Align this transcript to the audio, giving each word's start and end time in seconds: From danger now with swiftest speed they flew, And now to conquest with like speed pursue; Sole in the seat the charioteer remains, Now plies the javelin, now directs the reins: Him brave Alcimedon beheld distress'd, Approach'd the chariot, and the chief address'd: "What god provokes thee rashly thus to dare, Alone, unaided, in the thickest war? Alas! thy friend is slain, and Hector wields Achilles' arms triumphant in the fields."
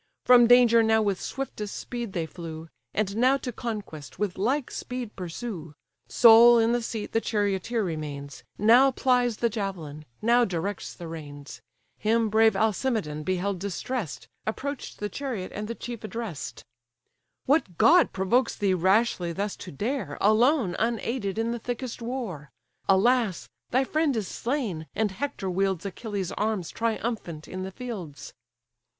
From 0.25 0.47
danger 0.47 0.81
now 0.81 1.03
with 1.03 1.21
swiftest 1.21 1.75
speed 1.77 2.13
they 2.13 2.25
flew, 2.25 2.69
And 2.91 3.15
now 3.17 3.37
to 3.37 3.51
conquest 3.51 4.17
with 4.17 4.35
like 4.35 4.71
speed 4.71 5.15
pursue; 5.15 5.75
Sole 6.07 6.57
in 6.57 6.71
the 6.71 6.81
seat 6.81 7.11
the 7.11 7.21
charioteer 7.21 7.83
remains, 7.83 8.43
Now 8.57 8.89
plies 8.89 9.37
the 9.37 9.47
javelin, 9.47 10.05
now 10.19 10.43
directs 10.43 10.95
the 10.95 11.07
reins: 11.07 11.61
Him 11.99 12.29
brave 12.29 12.55
Alcimedon 12.55 13.21
beheld 13.21 13.59
distress'd, 13.59 14.25
Approach'd 14.47 14.99
the 14.99 15.07
chariot, 15.07 15.51
and 15.53 15.67
the 15.67 15.75
chief 15.75 16.03
address'd: 16.03 16.63
"What 17.45 17.77
god 17.77 18.11
provokes 18.11 18.55
thee 18.55 18.73
rashly 18.73 19.31
thus 19.33 19.55
to 19.57 19.71
dare, 19.71 20.17
Alone, 20.19 20.75
unaided, 20.79 21.37
in 21.37 21.51
the 21.51 21.59
thickest 21.59 22.01
war? 22.01 22.49
Alas! 22.89 23.47
thy 23.69 23.83
friend 23.83 24.15
is 24.17 24.27
slain, 24.27 24.87
and 24.95 25.11
Hector 25.11 25.47
wields 25.47 25.85
Achilles' 25.85 26.31
arms 26.31 26.71
triumphant 26.71 27.47
in 27.47 27.61
the 27.61 27.71
fields." 27.71 28.33